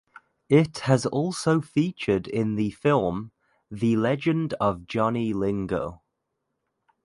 It 0.49 0.79
has 0.89 1.05
also 1.05 1.61
featured 1.61 2.27
in 2.27 2.55
the 2.55 2.71
film"The 2.71 3.97
Legend 3.97 4.55
of 4.59 4.87
Johnny 4.87 5.31
Lingo". 5.31 6.01